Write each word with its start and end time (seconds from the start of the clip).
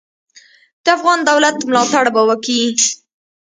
د 0.83 0.85
افغان 0.97 1.19
دولت 1.29 1.57
ملاتړ 1.69 2.05
به 2.15 2.21
وکي. 2.29 2.61